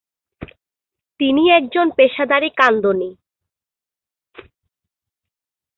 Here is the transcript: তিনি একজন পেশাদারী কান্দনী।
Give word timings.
তিনি 1.19 1.43
একজন 1.49 1.87
পেশাদারী 1.97 2.49
কান্দনী। 2.59 3.09